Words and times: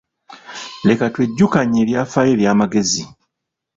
Leka 0.87 1.05
twejjukanye 1.13 1.77
ebyafaayo 1.83 2.31
eby’amagezi. 2.35 3.03